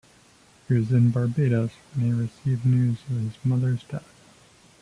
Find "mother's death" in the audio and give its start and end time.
3.45-4.09